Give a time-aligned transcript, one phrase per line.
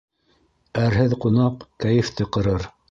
[0.85, 2.73] Әрһеҙ ҡунаҡ кәйефте ҡырыр.